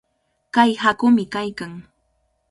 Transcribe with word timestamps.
Kay 0.55 0.71
haakumi 0.81 1.23
kaykan. 1.33 1.71